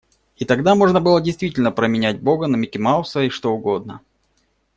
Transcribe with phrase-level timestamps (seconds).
[0.37, 4.01] И тогда можно было действительно променять Бога на Микки Мауса и что угодно.